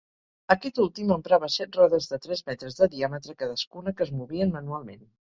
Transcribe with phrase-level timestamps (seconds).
[0.53, 5.05] Aquest últim emprava set rodes de tres metres de diàmetre cadascuna, que es movien manualment.